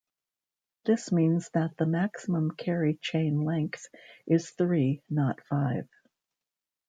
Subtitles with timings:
[0.83, 3.87] This means that the maximum carry chain length
[4.25, 5.87] is three, not five.